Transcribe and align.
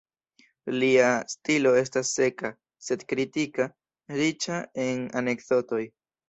Lia 0.83 1.09
stilo 1.33 1.73
estas 1.81 2.13
seka, 2.19 2.51
sed 2.87 3.05
kritika, 3.13 3.69
riĉa 4.17 4.59
en 4.87 5.07
anekdotoj. 5.23 5.85